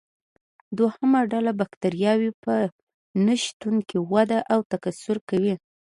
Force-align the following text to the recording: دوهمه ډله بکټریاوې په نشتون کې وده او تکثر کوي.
دوهمه 0.77 1.19
ډله 1.31 1.51
بکټریاوې 1.59 2.31
په 2.43 2.53
نشتون 3.25 3.75
کې 3.89 3.97
وده 4.11 4.39
او 4.53 4.59
تکثر 4.71 5.17
کوي. 5.29 5.53